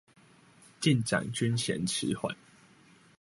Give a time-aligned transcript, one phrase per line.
[0.79, 2.35] 進展均嫌遲緩